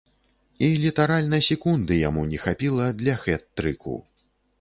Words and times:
І 0.67 0.69
літаральна 0.83 1.39
секунды 1.47 1.97
яму 2.09 2.23
не 2.31 2.39
хапіла 2.45 2.87
для 3.03 3.15
хет-трыку. 3.27 3.95